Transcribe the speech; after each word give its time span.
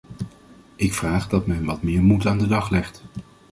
Ik 0.75 0.93
vraag 0.93 1.27
dat 1.27 1.47
men 1.47 1.65
wat 1.65 1.81
meer 1.83 2.03
moed 2.03 2.25
aan 2.25 2.37
de 2.37 2.47
dag 2.47 2.69
legt. 2.69 3.03